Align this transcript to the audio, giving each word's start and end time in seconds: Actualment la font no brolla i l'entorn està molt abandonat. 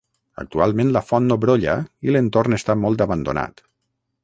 Actualment 0.43 0.89
la 0.95 1.03
font 1.09 1.27
no 1.33 1.37
brolla 1.43 1.77
i 2.09 2.15
l'entorn 2.15 2.59
està 2.59 2.79
molt 2.87 3.07
abandonat. 3.09 3.65